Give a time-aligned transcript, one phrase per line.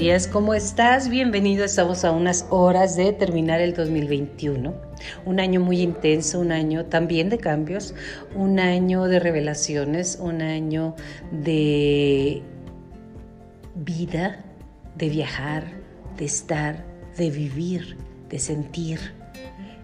[0.00, 1.10] días, ¿cómo estás?
[1.10, 4.74] Bienvenido, estamos a unas horas de terminar el 2021.
[5.26, 7.94] Un año muy intenso, un año también de cambios,
[8.34, 10.96] un año de revelaciones, un año
[11.32, 12.42] de
[13.74, 14.42] vida,
[14.96, 15.64] de viajar,
[16.16, 16.82] de estar,
[17.18, 17.98] de vivir,
[18.30, 19.00] de sentir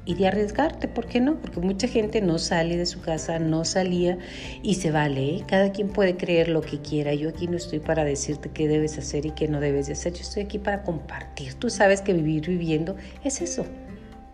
[0.07, 1.35] y de arriesgarte, ¿por qué no?
[1.41, 4.17] Porque mucha gente no sale de su casa, no salía
[4.63, 5.37] y se vale.
[5.37, 5.45] ¿eh?
[5.47, 7.13] Cada quien puede creer lo que quiera.
[7.13, 10.13] Yo aquí no estoy para decirte qué debes hacer y qué no debes de hacer.
[10.13, 11.55] Yo estoy aquí para compartir.
[11.55, 13.67] Tú sabes que vivir viviendo es eso,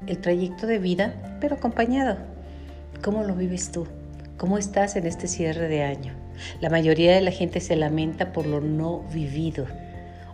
[0.07, 2.19] el trayecto de vida, pero acompañado.
[3.03, 3.87] ¿Cómo lo vives tú?
[4.37, 6.13] ¿Cómo estás en este cierre de año?
[6.61, 9.67] La mayoría de la gente se lamenta por lo no vivido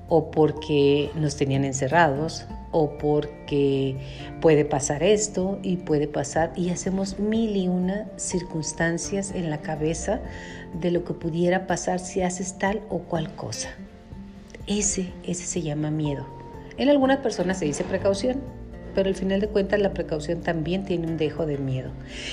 [0.08, 3.96] o porque nos tenían encerrados o porque
[4.40, 10.20] puede pasar esto y puede pasar y hacemos mil y una circunstancias en la cabeza
[10.80, 13.70] de lo que pudiera pasar si haces tal o cual cosa.
[14.66, 16.26] Ese, ese se llama miedo.
[16.76, 18.40] En algunas personas se dice precaución,
[18.98, 21.92] pero al final de cuentas la precaución también tiene un dejo de miedo.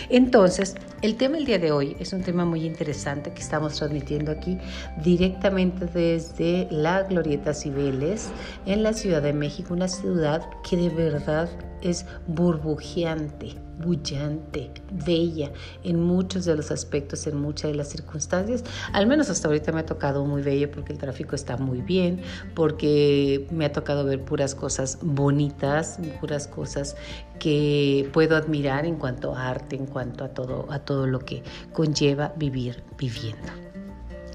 [0.09, 4.31] Entonces, el tema del día de hoy es un tema muy interesante que estamos transmitiendo
[4.31, 4.57] aquí
[5.03, 8.31] directamente desde la Glorieta Cibeles
[8.65, 11.49] en la Ciudad de México, una ciudad que de verdad
[11.89, 14.71] es burbujeante bullante,
[15.05, 15.51] bella
[15.83, 18.63] en muchos de los aspectos, en muchas de las circunstancias.
[18.93, 22.21] Al menos hasta ahorita me ha tocado muy bella porque el tráfico está muy bien,
[22.53, 26.95] porque me ha tocado ver puras cosas bonitas, puras cosas
[27.39, 31.43] que puedo admirar en cuanto a arte, en cuanto a todo, a todo lo que
[31.73, 33.51] conlleva vivir viviendo.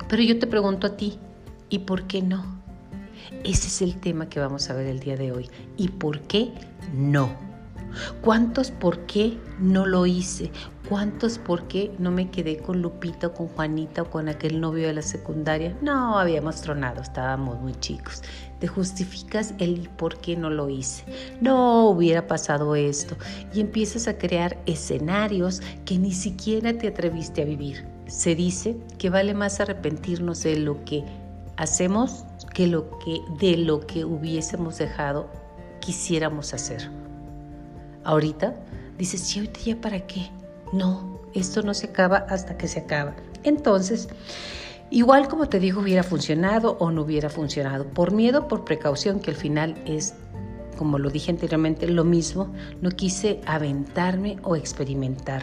[0.09, 1.19] Pero yo te pregunto a ti,
[1.69, 2.60] ¿y por qué no?
[3.45, 5.49] Ese es el tema que vamos a ver el día de hoy.
[5.77, 6.53] ¿Y por qué
[6.93, 7.51] no?
[8.23, 10.51] ¿Cuántos por qué no lo hice?
[10.89, 14.87] ¿Cuántos por qué no me quedé con Lupita o con Juanita o con aquel novio
[14.87, 15.77] de la secundaria?
[15.83, 18.23] No, habíamos tronado, estábamos muy chicos.
[18.59, 21.05] Te justificas el por qué no lo hice.
[21.41, 23.17] No hubiera pasado esto.
[23.55, 27.87] Y empiezas a crear escenarios que ni siquiera te atreviste a vivir.
[28.07, 31.05] Se dice que vale más arrepentirnos de lo que
[31.57, 32.25] hacemos
[32.61, 35.31] que, lo que de lo que hubiésemos dejado
[35.81, 36.91] quisiéramos hacer
[38.05, 38.55] ahorita,
[38.99, 40.29] dices, sí, ahorita ya para qué.
[40.71, 43.15] No, esto no se acaba hasta que se acaba.
[43.45, 44.11] Entonces,
[44.91, 47.87] igual como te digo, hubiera funcionado o no hubiera funcionado.
[47.87, 50.13] Por miedo, por precaución, que al final es,
[50.77, 55.43] como lo dije anteriormente, lo mismo, no quise aventarme o experimentar.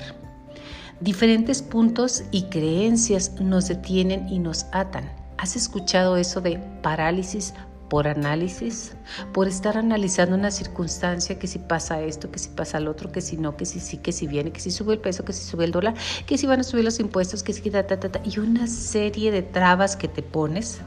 [1.00, 5.27] Diferentes puntos y creencias nos detienen y nos atan.
[5.38, 7.54] ¿Has escuchado eso de parálisis
[7.90, 8.94] por análisis,
[9.34, 13.22] por estar analizando una circunstancia, que si pasa esto, que si pasa lo otro, que
[13.22, 15.46] si no, que si sí, que si viene, que si sube el peso, que si
[15.46, 15.94] sube el dólar,
[16.26, 19.32] que si van a subir los impuestos, que si ta, ta, ta, y una serie
[19.32, 20.80] de trabas que te pones.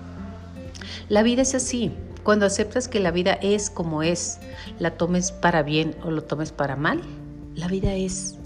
[1.08, 1.92] La vida es así.
[2.22, 4.38] Cuando aceptas que la vida es como es,
[4.78, 7.00] la tomes para bien o lo tomes para mal,
[7.54, 8.36] la vida es.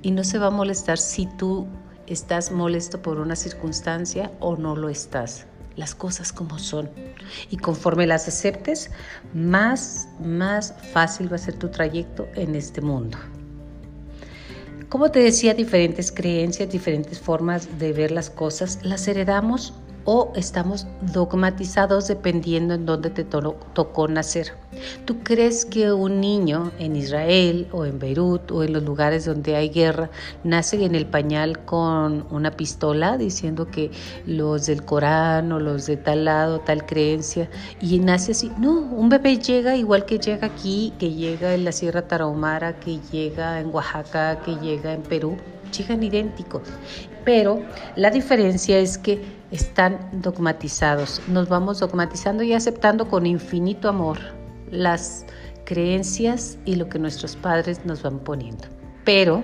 [0.00, 1.68] Y no se va a molestar si tú
[2.06, 5.46] estás molesto por una circunstancia o no lo estás
[5.76, 6.90] las cosas como son.
[7.50, 8.90] Y conforme las aceptes,
[9.34, 13.18] más, más fácil va a ser tu trayecto en este mundo.
[14.88, 19.72] Como te decía, diferentes creencias, diferentes formas de ver las cosas, las heredamos
[20.04, 24.52] o estamos dogmatizados dependiendo en dónde te tocó nacer.
[25.04, 29.54] ¿Tú crees que un niño en Israel o en Beirut o en los lugares donde
[29.54, 30.10] hay guerra
[30.44, 33.90] nace en el pañal con una pistola diciendo que
[34.26, 38.50] los del Corán o los de tal lado, tal creencia y nace así?
[38.58, 42.98] No, un bebé llega igual que llega aquí, que llega en la Sierra Tarahumara, que
[43.12, 45.36] llega en Oaxaca, que llega en Perú
[45.72, 46.62] llegan idénticos,
[47.24, 47.62] pero
[47.96, 51.20] la diferencia es que están dogmatizados.
[51.28, 54.18] Nos vamos dogmatizando y aceptando con infinito amor
[54.70, 55.24] las
[55.64, 58.64] creencias y lo que nuestros padres nos van poniendo.
[59.04, 59.42] Pero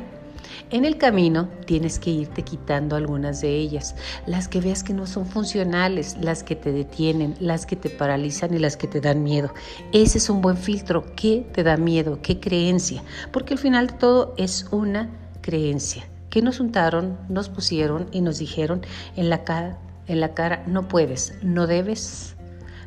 [0.71, 3.95] en el camino tienes que irte quitando algunas de ellas,
[4.27, 8.55] las que veas que no son funcionales, las que te detienen, las que te paralizan
[8.55, 9.53] y las que te dan miedo.
[9.93, 11.05] Ese es un buen filtro.
[11.17, 12.21] ¿Qué te da miedo?
[12.23, 13.03] ¿Qué creencia?
[13.33, 15.11] Porque al final de todo es una
[15.43, 18.83] creencia que nos untaron, nos pusieron y nos dijeron
[19.17, 22.35] en la cara, en la cara, no puedes, no debes,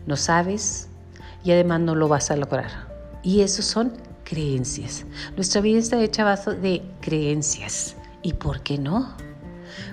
[0.06, 0.88] no sabes
[1.44, 2.70] y además no lo vas a lograr.
[3.24, 3.94] Y eso son
[4.24, 5.06] creencias.
[5.36, 7.96] Nuestra vida está hecha a base de creencias.
[8.24, 9.16] ¿Y por qué no?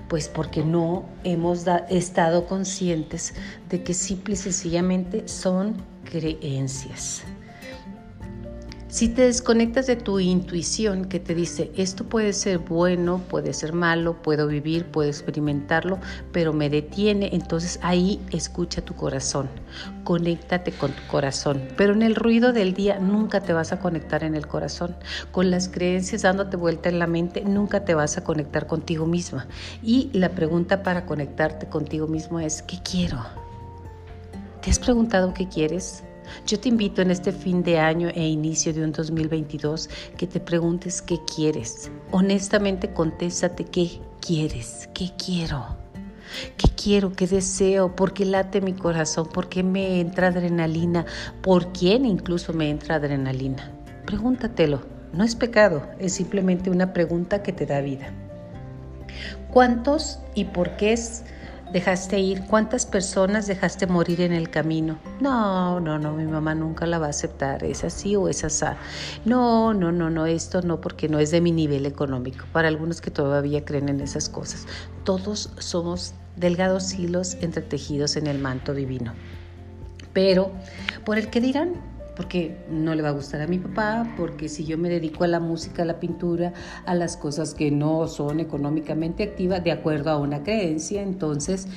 [0.08, 3.34] Pues porque no hemos estado conscientes
[3.68, 7.24] de que simple y sencillamente son creencias.
[8.90, 13.74] Si te desconectas de tu intuición que te dice, esto puede ser bueno, puede ser
[13.74, 15.98] malo, puedo vivir, puedo experimentarlo,
[16.32, 19.50] pero me detiene, entonces ahí escucha tu corazón,
[20.04, 21.68] conéctate con tu corazón.
[21.76, 24.96] Pero en el ruido del día nunca te vas a conectar en el corazón.
[25.32, 29.48] Con las creencias dándote vuelta en la mente, nunca te vas a conectar contigo misma.
[29.82, 33.18] Y la pregunta para conectarte contigo mismo es, ¿qué quiero?
[34.62, 36.04] ¿Te has preguntado qué quieres?
[36.46, 40.40] Yo te invito en este fin de año e inicio de un 2022 que te
[40.40, 41.90] preguntes qué quieres.
[42.10, 45.76] Honestamente contéstate qué quieres, qué quiero.
[46.56, 47.12] ¿Qué quiero?
[47.12, 47.96] ¿Qué deseo?
[47.96, 49.26] ¿Por qué late mi corazón?
[49.28, 51.06] ¿Por qué me entra adrenalina?
[51.42, 53.72] ¿Por quién incluso me entra adrenalina?
[54.04, 54.98] Pregúntatelo.
[55.12, 58.12] No es pecado, es simplemente una pregunta que te da vida.
[59.50, 61.24] ¿Cuántos y por qué es
[61.72, 62.44] dejaste ir?
[62.46, 64.98] ¿Cuántas personas dejaste morir en el camino?
[65.20, 68.66] No, no, no, mi mamá nunca la va a aceptar, es así o es así.
[69.24, 72.46] No, no, no, no, esto no, porque no es de mi nivel económico.
[72.52, 74.66] Para algunos que todavía creen en esas cosas.
[75.04, 79.14] Todos somos delgados hilos entretejidos en el manto divino.
[80.12, 80.52] Pero,
[81.04, 81.97] ¿por el que dirán?
[82.18, 85.28] Porque no le va a gustar a mi papá, porque si yo me dedico a
[85.28, 86.52] la música, a la pintura,
[86.84, 91.68] a las cosas que no son económicamente activas, de acuerdo a una creencia, entonces,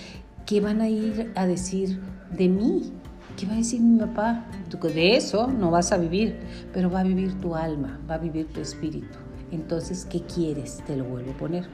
[0.48, 2.00] ¿qué van a ir a decir
[2.36, 2.92] de mí?
[3.38, 4.48] ¿Qué va a decir mi papá?
[4.82, 6.40] De eso no vas a vivir,
[6.74, 9.20] pero va a vivir tu alma, va a vivir tu espíritu.
[9.52, 10.82] Entonces, ¿qué quieres?
[10.88, 11.66] Te lo vuelvo a poner.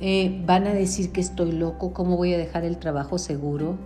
[0.00, 3.78] Eh, van a decir que estoy loco, ¿cómo voy a dejar el trabajo seguro?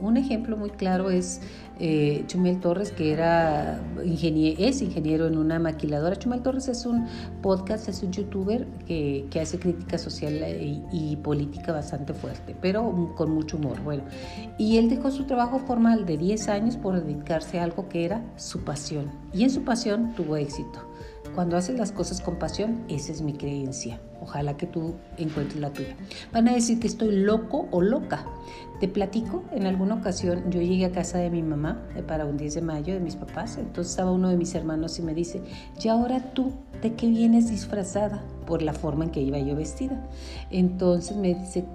[0.00, 1.40] Un ejemplo muy claro es
[1.78, 6.16] eh, Chumel Torres, que era es ingeniero en una maquiladora.
[6.16, 7.06] Chumel Torres es un
[7.42, 10.34] podcast, es un youtuber que, hace crítica social
[10.92, 13.80] y, política bastante fuerte, pero con mucho humor.
[13.82, 14.04] Bueno,
[14.58, 18.22] y él dejó su trabajo formal de 10 años por dedicarse a algo que era
[18.36, 19.10] su pasión.
[19.32, 20.80] Y en su pasión tuvo éxito.
[21.36, 24.00] Cuando haces las cosas con pasión, esa es mi creencia.
[24.22, 25.94] Ojalá que tú encuentres la tuya.
[26.32, 28.24] Van a decir que estoy loco o loca.
[28.80, 32.38] Te platico, en alguna ocasión yo llegué a casa de mi mamá eh, para un
[32.38, 35.42] 10 de mayo de mis papás, entonces estaba uno de mis hermanos y me dice,
[35.78, 38.24] ¿y ahora tú de qué vienes disfrazada?
[38.46, 40.08] Por la forma en que iba yo vestida.
[40.50, 41.66] Entonces me dice,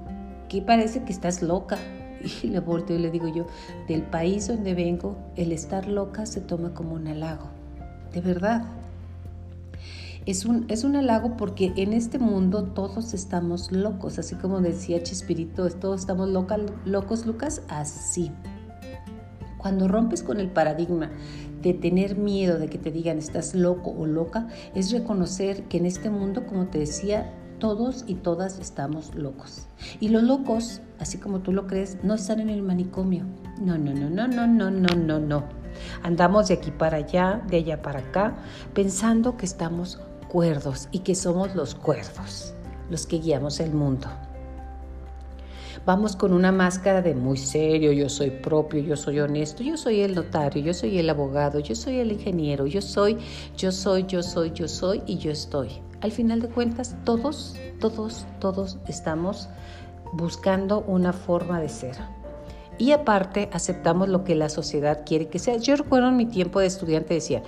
[0.50, 1.78] ¿qué parece que estás loca?
[2.42, 3.46] Y le volteo y le digo yo,
[3.88, 7.50] del país donde vengo, el estar loca se toma como un halago.
[8.12, 8.63] De verdad,
[10.25, 15.01] es un, es un halago porque en este mundo todos estamos locos, así como decía
[15.01, 18.31] Chespirito, todos estamos locos, Lucas, así.
[19.57, 21.12] Cuando rompes con el paradigma
[21.62, 25.85] de tener miedo de que te digan estás loco o loca, es reconocer que en
[25.85, 29.67] este mundo, como te decía, todos y todas estamos locos.
[30.00, 33.25] Y los locos, así como tú lo crees, no están en el manicomio.
[33.59, 35.44] No, no, no, no, no, no, no, no, no.
[36.01, 38.35] Andamos de aquí para allá, de allá para acá,
[38.74, 40.00] pensando que estamos
[40.31, 42.54] cuerdos y que somos los cuerdos,
[42.89, 44.07] los que guiamos el mundo.
[45.86, 50.00] Vamos con una máscara de muy serio, yo soy propio, yo soy honesto, yo soy
[50.00, 53.18] el notario, yo soy el abogado, yo soy el ingeniero, yo soy,
[53.57, 55.81] yo soy, yo soy, yo soy y yo estoy.
[56.00, 59.50] Al final de cuentas, todos, todos, todos estamos
[60.13, 61.98] buscando una forma de ser.
[62.77, 65.57] Y aparte, aceptamos lo que la sociedad quiere que sea.
[65.57, 67.44] Yo recuerdo en mi tiempo de estudiante decía,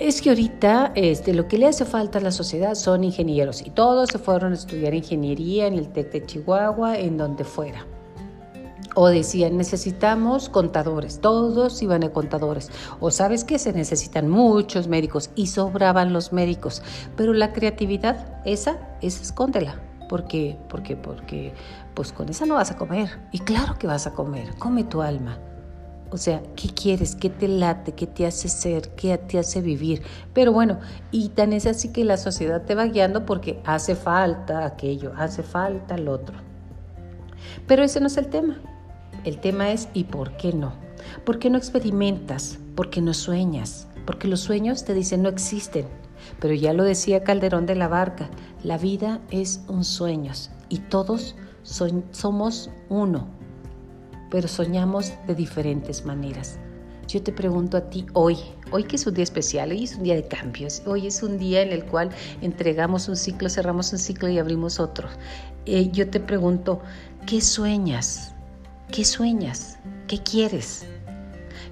[0.00, 3.70] es que ahorita este, lo que le hace falta a la sociedad son ingenieros y
[3.70, 7.86] todos se fueron a estudiar ingeniería en el TEC de Chihuahua, en donde fuera.
[8.94, 12.70] O decían, necesitamos contadores, todos iban a contadores.
[12.98, 16.82] O sabes que se necesitan muchos médicos y sobraban los médicos.
[17.14, 19.82] Pero la creatividad, esa, esa escóndela.
[20.08, 20.58] ¿Por qué?
[20.68, 21.52] Porque, porque,
[21.94, 23.18] pues con esa no vas a comer.
[23.32, 25.38] Y claro que vas a comer, come tu alma.
[26.10, 27.16] O sea, ¿qué quieres?
[27.16, 27.92] ¿Qué te late?
[27.92, 28.90] ¿Qué te hace ser?
[28.90, 30.02] ¿Qué te hace vivir?
[30.32, 30.78] Pero bueno,
[31.10, 35.42] y tan es así que la sociedad te va guiando porque hace falta aquello, hace
[35.42, 36.36] falta el otro.
[37.66, 38.60] Pero ese no es el tema.
[39.24, 40.74] El tema es ¿y por qué no?
[41.24, 42.58] ¿Por qué no experimentas?
[42.76, 43.88] ¿Por qué no sueñas?
[44.06, 45.86] Porque los sueños te dicen no existen.
[46.40, 48.28] Pero ya lo decía Calderón de la Barca,
[48.62, 50.32] la vida es un sueño
[50.68, 53.28] y todos somos uno,
[54.30, 56.58] pero soñamos de diferentes maneras.
[57.08, 58.36] Yo te pregunto a ti hoy,
[58.72, 61.38] hoy que es un día especial, hoy es un día de cambios, hoy es un
[61.38, 65.08] día en el cual entregamos un ciclo, cerramos un ciclo y abrimos otro.
[65.66, 66.80] Eh, yo te pregunto,
[67.24, 68.32] ¿qué sueñas?
[68.90, 69.78] ¿Qué sueñas?
[70.08, 70.84] ¿Qué quieres?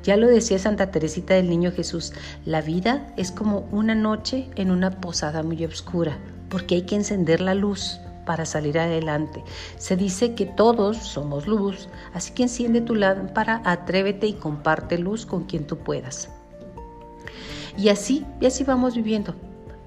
[0.05, 2.13] Ya lo decía Santa Teresita del Niño Jesús,
[2.45, 6.19] la vida es como una noche en una posada muy oscura,
[6.49, 9.43] porque hay que encender la luz para salir adelante.
[9.79, 15.27] Se dice que todos somos luz, así que enciende tu lámpara, atrévete y comparte luz
[15.27, 16.29] con quien tú puedas.
[17.77, 19.35] Y así, y así vamos viviendo.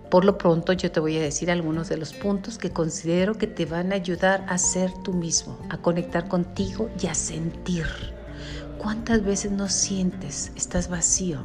[0.10, 3.48] Por lo pronto yo te voy a decir algunos de los puntos que considero que
[3.48, 7.86] te van a ayudar a ser tú mismo, a conectar contigo y a sentir.
[8.78, 10.52] ¿Cuántas veces no sientes?
[10.56, 11.40] Estás vacío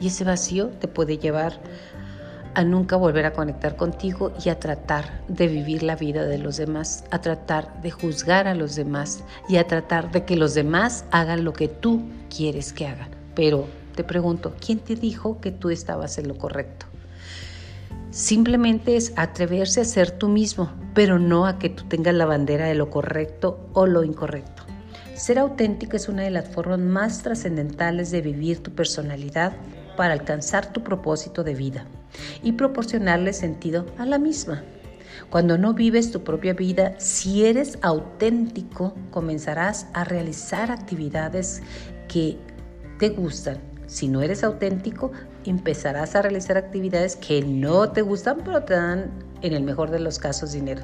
[0.00, 1.60] y ese vacío te puede llevar
[2.54, 6.56] a nunca volver a conectar contigo y a tratar de vivir la vida de los
[6.56, 11.04] demás, a tratar de juzgar a los demás y a tratar de que los demás
[11.10, 12.02] hagan lo que tú
[12.34, 13.10] quieres que hagan.
[13.34, 16.86] Pero te pregunto, ¿quién te dijo que tú estabas en lo correcto?
[18.10, 22.66] Simplemente es atreverse a ser tú mismo, pero no a que tú tengas la bandera
[22.66, 24.64] de lo correcto o lo incorrecto.
[25.14, 29.52] Ser auténtico es una de las formas más trascendentales de vivir tu personalidad
[29.96, 31.84] para alcanzar tu propósito de vida
[32.42, 34.62] y proporcionarle sentido a la misma.
[35.30, 41.62] Cuando no vives tu propia vida, si eres auténtico, comenzarás a realizar actividades
[42.08, 42.38] que
[42.98, 43.58] te gustan.
[43.86, 45.12] Si no eres auténtico,
[45.44, 49.10] empezarás a realizar actividades que no te gustan, pero te dan,
[49.42, 50.82] en el mejor de los casos, dinero.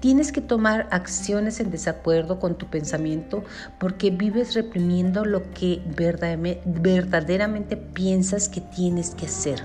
[0.00, 3.44] Tienes que tomar acciones en desacuerdo con tu pensamiento
[3.78, 9.62] porque vives reprimiendo lo que verdaderamente piensas que tienes que hacer.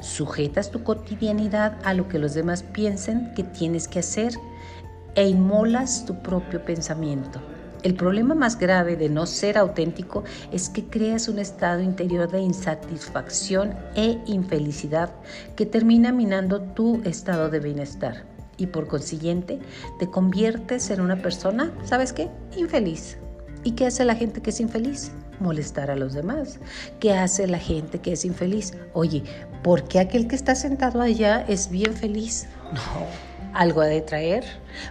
[0.00, 4.34] Sujetas tu cotidianidad a lo que los demás piensen que tienes que hacer
[5.14, 7.40] e inmolas tu propio pensamiento.
[7.82, 12.40] El problema más grave de no ser auténtico es que creas un estado interior de
[12.40, 15.12] insatisfacción e infelicidad
[15.54, 18.24] que termina minando tu estado de bienestar
[18.56, 19.58] y por consiguiente
[19.98, 22.30] te conviertes en una persona, ¿sabes qué?
[22.56, 23.18] Infeliz.
[23.64, 25.10] ¿Y qué hace la gente que es infeliz?
[25.40, 26.58] Molestar a los demás.
[27.00, 28.74] ¿Qué hace la gente que es infeliz?
[28.92, 29.24] Oye,
[29.62, 32.46] ¿por qué aquel que está sentado allá es bien feliz?
[32.72, 33.06] No,
[33.54, 34.44] algo ha de traer,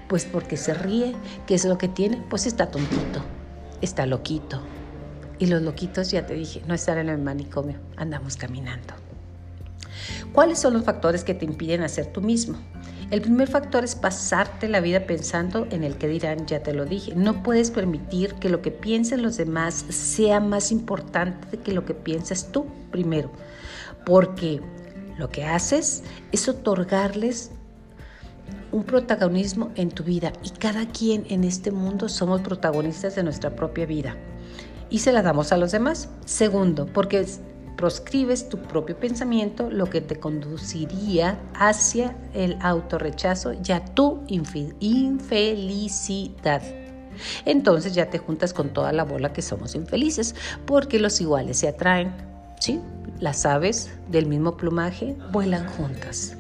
[0.08, 1.14] pues porque se ríe,
[1.46, 2.24] ¿qué es lo que tiene?
[2.30, 3.24] Pues está tontito,
[3.82, 4.60] está loquito.
[5.38, 9.03] Y los loquitos, ya te dije, no están en el manicomio, andamos caminando.
[10.34, 12.58] ¿Cuáles son los factores que te impiden hacer tú mismo?
[13.12, 16.86] El primer factor es pasarte la vida pensando en el que dirán, ya te lo
[16.86, 17.14] dije.
[17.14, 21.94] No puedes permitir que lo que piensen los demás sea más importante que lo que
[21.94, 23.32] piensas tú primero,
[24.08, 24.60] porque
[25.20, 27.52] lo que haces es otorgarles
[28.72, 33.56] un protagonismo en tu vida y cada quien en este mundo somos protagonistas de nuestra
[33.56, 34.18] propia vida
[34.90, 36.10] y se la damos a los demás.
[36.26, 37.24] Segundo, porque
[37.76, 45.34] proscribes tu propio pensamiento, lo que te conduciría hacia el autorrechazo y a tu infelicidad.
[47.46, 51.68] Entonces ya te juntas con toda la bola que somos infelices, porque los iguales se
[51.68, 52.12] atraen.
[52.60, 52.80] ¿Sí?
[53.20, 56.38] Las aves del mismo plumaje vuelan juntas.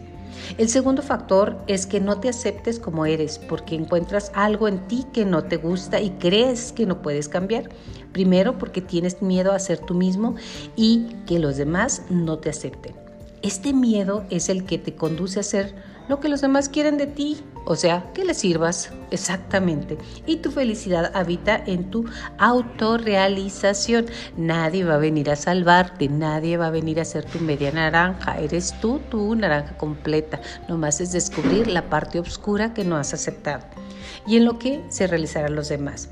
[0.57, 5.05] El segundo factor es que no te aceptes como eres porque encuentras algo en ti
[5.13, 7.69] que no te gusta y crees que no puedes cambiar.
[8.11, 10.35] Primero porque tienes miedo a ser tú mismo
[10.75, 12.93] y que los demás no te acepten.
[13.41, 15.75] Este miedo es el que te conduce a ser
[16.07, 19.97] lo que los demás quieren de ti, o sea, que les sirvas exactamente.
[20.25, 22.05] Y tu felicidad habita en tu
[22.37, 24.07] autorrealización.
[24.35, 28.37] Nadie va a venir a salvarte, nadie va a venir a ser tu media naranja.
[28.39, 30.41] Eres tú, tu naranja completa.
[30.67, 33.63] Nomás es descubrir la parte oscura que no has aceptado
[34.25, 36.09] y en lo que se realizarán los demás.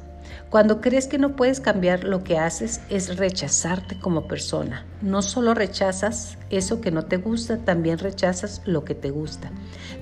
[0.52, 4.86] Cuando crees que no puedes cambiar lo que haces es rechazarte como persona.
[5.02, 9.50] No solo rechazas eso que no te gusta, también rechazas lo que te gusta.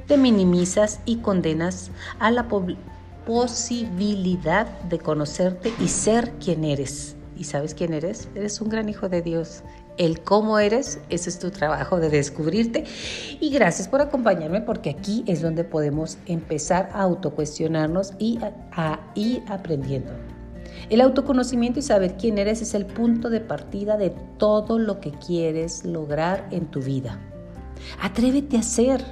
[0.08, 2.48] Te minimizas y condenas a la
[3.27, 7.15] posibilidad de conocerte y ser quien eres.
[7.38, 8.27] ¿Y sabes quién eres?
[8.34, 9.62] Eres un gran hijo de Dios.
[9.98, 12.86] El cómo eres, ese es tu trabajo de descubrirte.
[13.39, 18.39] Y gracias por acompañarme porque aquí es donde podemos empezar a autocuestionarnos y
[18.72, 20.38] a ir aprendiendo.
[20.89, 25.12] El autoconocimiento y saber quién eres es el punto de partida de todo lo que
[25.12, 27.19] quieres lograr en tu vida.
[28.01, 29.03] Atrévete a ser.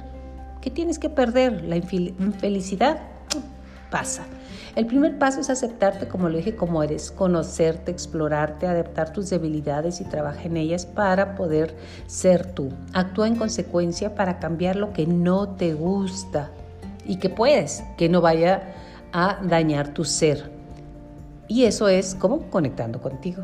[0.60, 1.62] ¿Qué tienes que perder?
[1.62, 2.98] La infelicidad
[3.90, 4.24] pasa.
[4.74, 10.00] El primer paso es aceptarte como lo dije, como eres, conocerte, explorarte, adaptar tus debilidades
[10.00, 12.70] y trabajar en ellas para poder ser tú.
[12.92, 16.50] Actúa en consecuencia para cambiar lo que no te gusta
[17.06, 18.74] y que puedes, que no vaya
[19.12, 20.57] a dañar tu ser.
[21.48, 23.42] Y eso es como conectando contigo.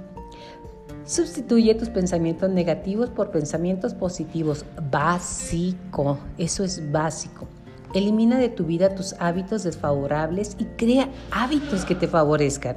[1.07, 4.65] Sustituye tus pensamientos negativos por pensamientos positivos.
[4.91, 7.47] Básico, eso es básico.
[7.95, 12.77] Elimina de tu vida tus hábitos desfavorables y crea hábitos que te favorezcan.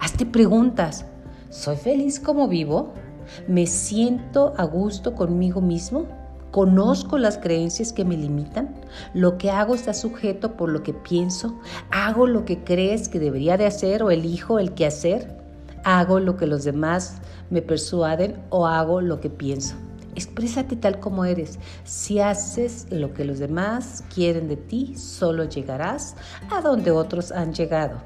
[0.00, 1.06] Hazte preguntas.
[1.50, 2.92] ¿Soy feliz como vivo?
[3.46, 6.06] ¿Me siento a gusto conmigo mismo?
[6.52, 8.74] Conozco las creencias que me limitan.
[9.14, 11.58] Lo que hago está sujeto por lo que pienso.
[11.90, 15.34] Hago lo que crees que debería de hacer o elijo el que hacer.
[15.82, 19.76] Hago lo que los demás me persuaden o hago lo que pienso.
[20.14, 21.58] Exprésate tal como eres.
[21.84, 26.16] Si haces lo que los demás quieren de ti, solo llegarás
[26.50, 28.02] a donde otros han llegado.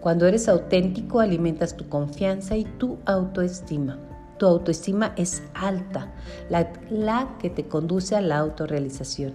[0.00, 3.98] Cuando eres auténtico, alimentas tu confianza y tu autoestima.
[4.38, 6.12] Tu autoestima es alta,
[6.50, 9.34] la, la que te conduce a la autorrealización.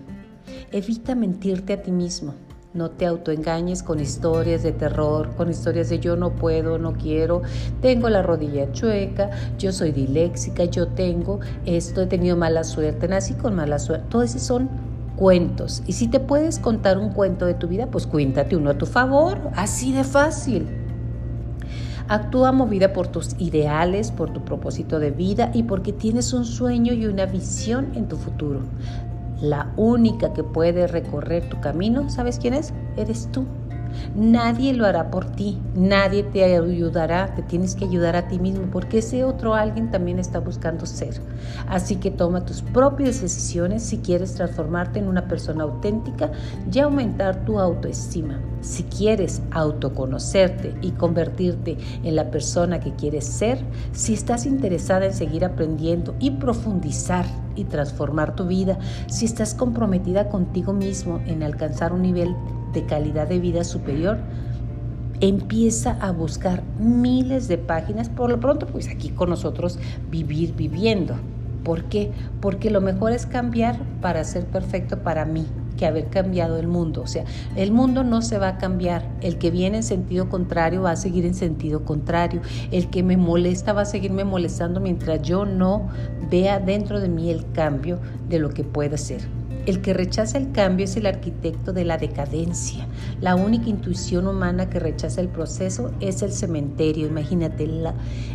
[0.71, 2.33] Evita mentirte a ti mismo.
[2.73, 7.41] No te autoengañes con historias de terror, con historias de yo no puedo, no quiero,
[7.81, 13.33] tengo la rodilla chueca, yo soy diléxica, yo tengo esto, he tenido mala suerte, nací
[13.33, 14.05] con mala suerte.
[14.09, 14.69] Todos esos son
[15.15, 15.81] cuentos.
[15.87, 18.85] Y si te puedes contar un cuento de tu vida, pues cuéntate uno a tu
[18.85, 20.67] favor, así de fácil.
[22.09, 26.93] Actúa movida por tus ideales, por tu propósito de vida y porque tienes un sueño
[26.93, 28.61] y una visión en tu futuro.
[29.41, 32.73] La única que puede recorrer tu camino, ¿sabes quién es?
[32.95, 33.45] Eres tú.
[34.15, 38.67] Nadie lo hará por ti, nadie te ayudará, te tienes que ayudar a ti mismo
[38.71, 41.21] porque ese otro alguien también está buscando ser.
[41.67, 46.31] Así que toma tus propias decisiones si quieres transformarte en una persona auténtica
[46.71, 48.39] y aumentar tu autoestima.
[48.61, 53.59] Si quieres autoconocerte y convertirte en la persona que quieres ser,
[53.91, 57.25] si estás interesada en seguir aprendiendo y profundizar
[57.55, 62.35] y transformar tu vida, si estás comprometida contigo mismo en alcanzar un nivel
[62.77, 64.19] de calidad de vida superior,
[65.19, 69.79] empieza a buscar miles de páginas, por lo pronto pues aquí con nosotros
[70.11, 71.15] vivir viviendo.
[71.63, 72.11] ¿Por qué?
[72.39, 77.01] Porque lo mejor es cambiar para ser perfecto para mí que haber cambiado el mundo.
[77.01, 79.07] O sea, el mundo no se va a cambiar.
[79.21, 82.41] El que viene en sentido contrario va a seguir en sentido contrario.
[82.71, 85.89] El que me molesta va a seguirme molestando mientras yo no
[86.29, 89.36] vea dentro de mí el cambio de lo que puede ser.
[89.67, 92.87] El que rechaza el cambio es el arquitecto de la decadencia.
[93.19, 97.05] La única intuición humana que rechaza el proceso es el cementerio.
[97.05, 97.67] Imagínate,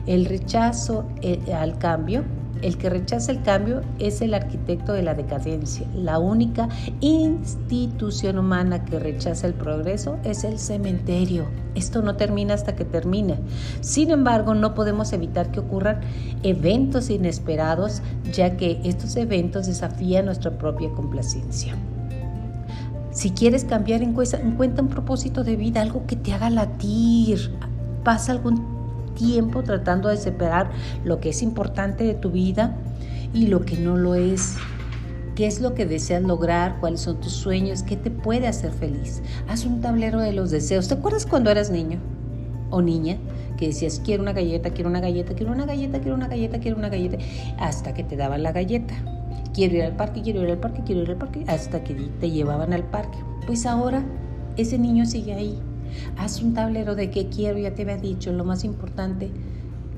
[0.07, 2.23] el rechazo eh, al cambio
[2.63, 5.87] el que rechaza el cambio es el arquitecto de la decadencia.
[5.95, 6.69] La única
[7.01, 11.47] institución humana que rechaza el progreso es el cementerio.
[11.75, 13.39] Esto no termina hasta que termine.
[13.81, 16.01] Sin embargo, no podemos evitar que ocurran
[16.43, 21.75] eventos inesperados, ya que estos eventos desafían nuestra propia complacencia.
[23.11, 27.53] Si quieres cambiar, encuentra un propósito de vida, algo que te haga latir.
[28.05, 28.72] Pasa algún
[29.15, 30.71] tiempo tratando de separar
[31.05, 32.77] lo que es importante de tu vida
[33.33, 34.57] y lo que no lo es.
[35.35, 36.79] ¿Qué es lo que deseas lograr?
[36.79, 37.83] ¿Cuáles son tus sueños?
[37.83, 39.23] ¿Qué te puede hacer feliz?
[39.49, 40.89] Haz un tablero de los deseos.
[40.89, 41.99] ¿Te acuerdas cuando eras niño
[42.71, 43.17] o niña?
[43.57, 46.77] Que decías, quiero una galleta, quiero una galleta, quiero una galleta, quiero una galleta, quiero
[46.77, 47.17] una galleta,
[47.59, 48.95] hasta que te daban la galleta.
[49.55, 52.31] Quiero ir al parque, quiero ir al parque, quiero ir al parque, hasta que te
[52.31, 53.19] llevaban al parque.
[53.47, 54.03] Pues ahora
[54.57, 55.59] ese niño sigue ahí,
[56.17, 59.31] Haz un tablero de qué quiero, ya te había dicho, lo más importante,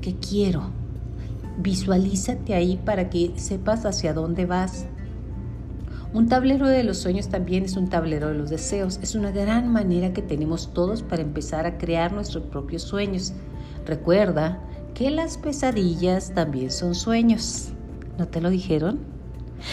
[0.01, 0.71] qué quiero.
[1.57, 4.87] Visualízate ahí para que sepas hacia dónde vas.
[6.13, 8.99] Un tablero de los sueños también es un tablero de los deseos.
[9.01, 13.33] Es una gran manera que tenemos todos para empezar a crear nuestros propios sueños.
[13.85, 14.61] Recuerda
[14.93, 17.69] que las pesadillas también son sueños.
[18.17, 18.99] ¿No te lo dijeron?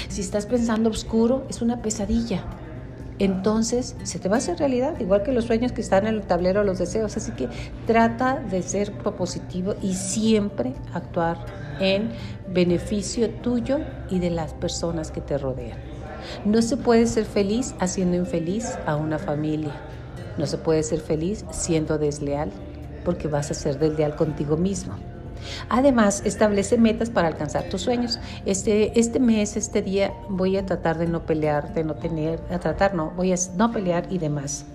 [0.08, 2.44] Si estás pensando oscuro, es una pesadilla
[3.24, 6.22] entonces se te va a hacer realidad, igual que los sueños que están en el
[6.22, 7.16] tablero de los deseos.
[7.16, 7.48] Así que
[7.86, 11.38] trata de ser propositivo y siempre actuar
[11.78, 12.10] en
[12.48, 13.78] beneficio tuyo
[14.10, 15.78] y de las personas que te rodean.
[16.44, 19.72] No se puede ser feliz haciendo infeliz a una familia.
[20.38, 22.50] No se puede ser feliz siendo desleal,
[23.04, 24.94] porque vas a ser desleal contigo mismo.
[25.68, 28.18] Además, establece metas para alcanzar tus sueños.
[28.46, 32.58] Este, este mes, este día, voy a tratar de no pelear, de no tener, a
[32.58, 34.66] tratar, no, voy a no pelear y demás.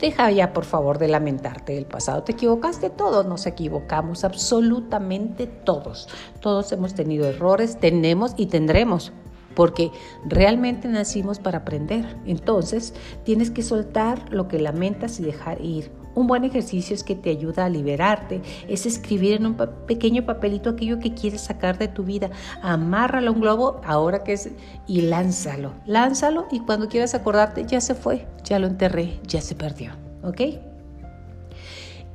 [0.00, 2.22] Deja ya, por favor, de lamentarte del pasado.
[2.22, 6.08] Te equivocaste, todos nos equivocamos, absolutamente todos.
[6.40, 9.12] Todos hemos tenido errores, tenemos y tendremos
[9.58, 9.90] porque
[10.24, 12.16] realmente nacimos para aprender.
[12.26, 12.94] Entonces,
[13.24, 15.90] tienes que soltar lo que lamentas y dejar ir.
[16.18, 20.70] Un buen ejercicio es que te ayuda a liberarte, es escribir en un pequeño papelito
[20.70, 22.28] aquello que quieres sacar de tu vida,
[22.60, 24.50] amárralo a un globo, ahora que es,
[24.88, 29.54] y lánzalo, lánzalo y cuando quieras acordarte ya se fue, ya lo enterré, ya se
[29.54, 29.92] perdió,
[30.24, 30.40] ¿ok?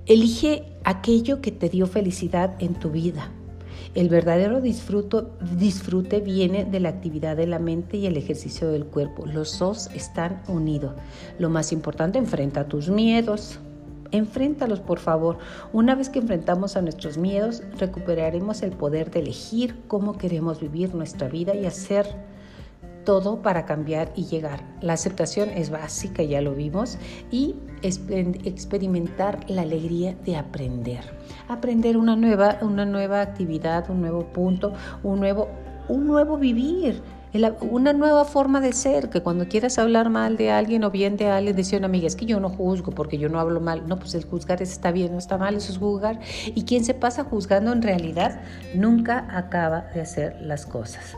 [0.05, 3.31] Elige aquello que te dio felicidad en tu vida.
[3.95, 9.25] El verdadero disfrute viene de la actividad de la mente y el ejercicio del cuerpo.
[9.25, 10.93] Los dos están unidos.
[11.39, 13.59] Lo más importante, enfrenta tus miedos,
[14.13, 15.39] Enfréntalos, por favor.
[15.73, 20.93] Una vez que enfrentamos a nuestros miedos, recuperaremos el poder de elegir cómo queremos vivir
[20.93, 22.05] nuestra vida y hacer
[23.05, 24.63] todo para cambiar y llegar.
[24.81, 26.99] La aceptación es básica, ya lo vimos,
[27.31, 31.01] y experimentar la alegría de aprender.
[31.47, 35.49] Aprender una nueva, una nueva actividad, un nuevo punto, un nuevo
[35.87, 37.01] un nuevo vivir,
[37.61, 41.29] una nueva forma de ser, que cuando quieras hablar mal de alguien o bien de
[41.29, 43.87] alguien, decía una amiga, es que yo no juzgo porque yo no hablo mal.
[43.87, 46.19] No, pues el juzgar está bien, no está mal, eso es juzgar.
[46.53, 48.41] Y quien se pasa juzgando en realidad
[48.75, 51.17] nunca acaba de hacer las cosas.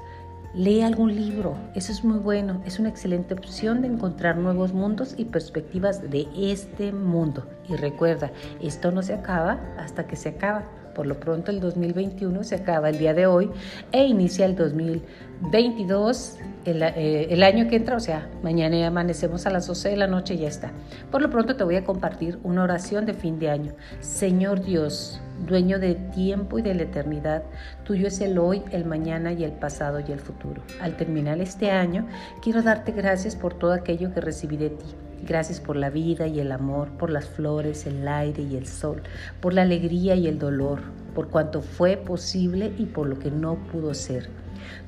[0.54, 5.14] Lee algún libro, eso es muy bueno, es una excelente opción de encontrar nuevos mundos
[5.18, 7.46] y perspectivas de este mundo.
[7.68, 10.64] Y recuerda, esto no se acaba hasta que se acaba.
[10.96, 13.52] Por lo pronto el 2021 se acaba el día de hoy
[13.92, 19.68] e inicia el 2022, eh, el, año que entra, o sea, mañana amanecemos a las
[19.68, 20.72] 12 de la noche y ya está.
[21.12, 23.74] Por lo pronto te voy a compartir una oración de fin de año.
[24.00, 27.44] Señor Dios, dueño de tiempo y de la eternidad,
[27.84, 30.64] tuyo es el hoy, el mañana y el pasado y el futuro.
[30.82, 32.08] Al terminar este año,
[32.42, 34.86] quiero darte gracias por todo aquello que recibí de ti
[35.28, 39.02] Gracias por la vida y el amor, por las flores, el aire y el sol,
[39.42, 40.82] por la alegría y el dolor,
[41.16, 44.30] por cuanto fue posible y por lo que no pudo ser.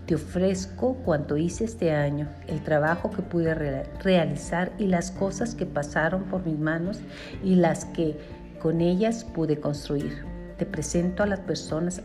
[0.05, 5.65] Te ofrezco cuanto hice este año, el trabajo que pude realizar y las cosas que
[5.65, 6.99] pasaron por mis manos
[7.43, 8.15] y las que
[8.61, 10.23] con ellas pude construir.
[10.59, 12.03] Te presento a las personas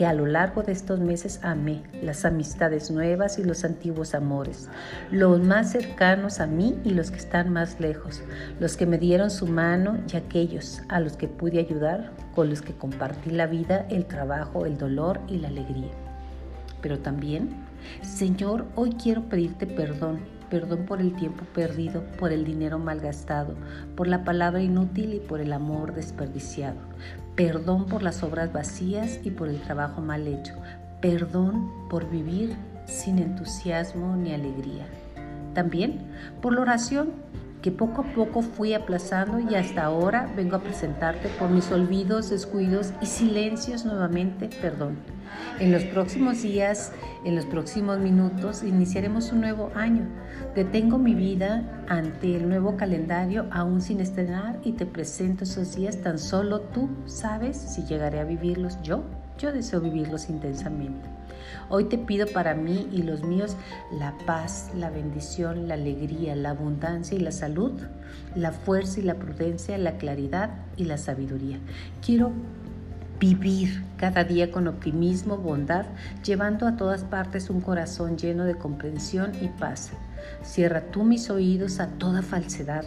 [0.00, 4.70] que a lo largo de estos meses amé, las amistades nuevas y los antiguos amores,
[5.10, 8.22] los más cercanos a mí y los que están más lejos,
[8.60, 12.62] los que me dieron su mano y aquellos a los que pude ayudar, con los
[12.62, 15.90] que compartí la vida, el trabajo, el dolor y la alegría.
[16.80, 17.50] Pero también,
[18.00, 23.54] Señor, hoy quiero pedirte perdón perdón por el tiempo perdido, por el dinero malgastado,
[23.96, 26.78] por la palabra inútil y por el amor desperdiciado.
[27.36, 30.54] Perdón por las obras vacías y por el trabajo mal hecho.
[31.00, 34.86] Perdón por vivir sin entusiasmo ni alegría.
[35.54, 36.00] También
[36.42, 37.12] por la oración
[37.62, 42.30] que poco a poco fui aplazando y hasta ahora vengo a presentarte por mis olvidos,
[42.30, 44.96] descuidos y silencios nuevamente, perdón.
[45.58, 46.92] En los próximos días,
[47.24, 50.08] en los próximos minutos, iniciaremos un nuevo año.
[50.54, 55.98] Detengo mi vida ante el nuevo calendario aún sin estrenar y te presento esos días
[55.98, 59.04] tan solo tú sabes si llegaré a vivirlos yo.
[59.38, 61.19] Yo deseo vivirlos intensamente.
[61.68, 63.56] Hoy te pido para mí y los míos
[63.98, 67.72] la paz, la bendición, la alegría, la abundancia y la salud,
[68.34, 71.58] la fuerza y la prudencia, la claridad y la sabiduría.
[72.04, 72.32] Quiero
[73.20, 75.84] vivir cada día con optimismo, bondad,
[76.24, 79.90] llevando a todas partes un corazón lleno de comprensión y paz.
[80.42, 82.84] Cierra tú mis oídos a toda falsedad.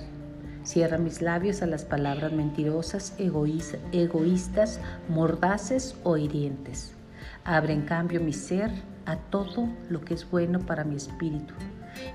[0.63, 6.95] Cierra mis labios a las palabras mentirosas, egoístas, mordaces o hirientes.
[7.45, 8.71] Abre en cambio mi ser
[9.05, 11.53] a todo lo que es bueno para mi espíritu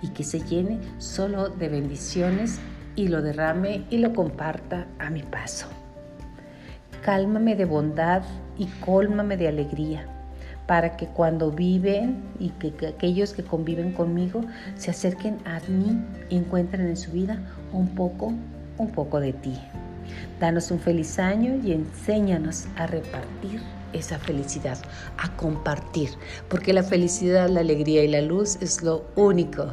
[0.00, 2.58] y que se llene solo de bendiciones
[2.96, 5.68] y lo derrame y lo comparta a mi paso.
[7.04, 8.22] Cálmame de bondad
[8.56, 10.06] y cólmame de alegría
[10.66, 14.42] para que cuando viven y que, que, aquellos que conviven conmigo
[14.76, 17.38] se acerquen a mí y encuentren en su vida
[17.72, 18.32] un poco,
[18.78, 19.58] un poco de ti.
[20.40, 23.60] Danos un feliz año y enséñanos a repartir
[23.92, 24.78] esa felicidad,
[25.16, 26.10] a compartir,
[26.48, 29.66] porque la felicidad, la alegría y la luz es lo único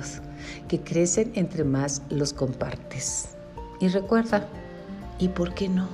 [0.68, 3.30] que crecen entre más los compartes.
[3.80, 4.48] Y recuerda,
[5.20, 5.88] ¿y por qué no?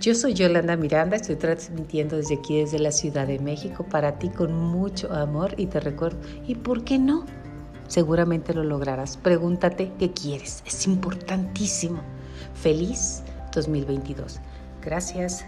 [0.00, 4.30] Yo soy Yolanda Miranda, estoy transmitiendo desde aquí, desde la Ciudad de México, para ti
[4.30, 7.26] con mucho amor y te recuerdo, ¿y por qué no?
[7.86, 9.18] Seguramente lo lograrás.
[9.18, 12.00] Pregúntate qué quieres, es importantísimo.
[12.54, 14.40] Feliz 2022.
[14.82, 15.44] Gracias.